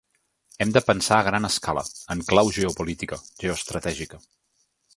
Hem 0.63 0.71
de 0.77 0.81
pensar 0.85 1.17
a 1.17 1.25
gran 1.27 1.45
escala, 1.49 1.83
en 2.15 2.25
clau 2.31 2.51
geopolítica, 2.57 3.21
geoestratègica. 3.45 4.21